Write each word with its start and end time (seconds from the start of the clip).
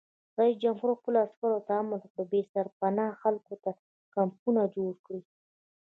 رئیس 0.39 0.57
جمهور 0.63 0.91
خپلو 0.99 1.17
عسکرو 1.25 1.65
ته 1.67 1.71
امر 1.81 1.97
وکړ؛ 2.01 2.23
بې 2.31 2.41
سرپناه 2.53 3.17
خلکو 3.21 3.53
ته 3.63 3.69
کمپونه 4.15 4.61
جوړ 4.75 4.91
کړئ! 5.05 5.21